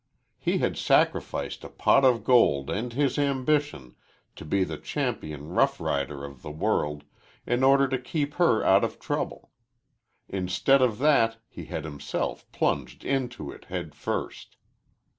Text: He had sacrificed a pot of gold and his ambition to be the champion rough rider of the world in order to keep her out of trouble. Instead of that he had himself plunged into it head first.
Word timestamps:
He 0.39 0.57
had 0.57 0.77
sacrificed 0.79 1.63
a 1.63 1.69
pot 1.69 2.03
of 2.03 2.23
gold 2.23 2.71
and 2.71 2.91
his 2.91 3.19
ambition 3.19 3.93
to 4.35 4.43
be 4.43 4.63
the 4.63 4.79
champion 4.79 5.49
rough 5.49 5.79
rider 5.79 6.25
of 6.25 6.41
the 6.41 6.49
world 6.49 7.03
in 7.45 7.63
order 7.63 7.87
to 7.87 7.99
keep 7.99 8.33
her 8.41 8.63
out 8.65 8.83
of 8.83 8.99
trouble. 8.99 9.51
Instead 10.27 10.81
of 10.81 10.97
that 10.97 11.37
he 11.47 11.65
had 11.65 11.83
himself 11.83 12.51
plunged 12.51 13.05
into 13.05 13.51
it 13.51 13.65
head 13.65 13.93
first. 13.93 14.55